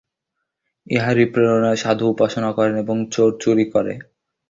ইহারই 0.87 1.25
প্রেরণায় 1.33 1.79
সাধু 1.83 2.05
উপাসনা 2.13 2.49
করেন 2.57 2.75
এবং 2.83 2.97
চোর 3.13 3.29
চুরি 3.41 3.65
করে। 3.73 3.93